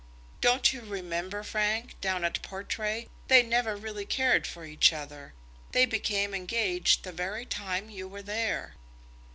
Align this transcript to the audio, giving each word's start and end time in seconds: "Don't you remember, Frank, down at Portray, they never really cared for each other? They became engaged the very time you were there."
"Don't 0.41 0.73
you 0.73 0.81
remember, 0.81 1.43
Frank, 1.43 1.93
down 2.01 2.23
at 2.23 2.41
Portray, 2.41 3.07
they 3.27 3.43
never 3.43 3.75
really 3.75 4.03
cared 4.03 4.47
for 4.47 4.65
each 4.65 4.91
other? 4.91 5.35
They 5.73 5.85
became 5.85 6.33
engaged 6.33 7.03
the 7.03 7.11
very 7.11 7.45
time 7.45 7.91
you 7.91 8.07
were 8.07 8.23
there." 8.23 8.73